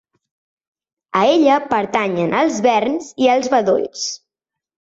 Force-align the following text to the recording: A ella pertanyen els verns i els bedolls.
A 1.19 1.21
ella 1.33 1.59
pertanyen 1.75 2.35
els 2.39 2.59
verns 2.69 3.13
i 3.27 3.31
els 3.37 3.53
bedolls. 3.57 4.11